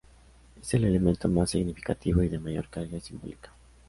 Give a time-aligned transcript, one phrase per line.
[0.59, 3.51] Es el elemento más significativo y de mayor carga simbólica.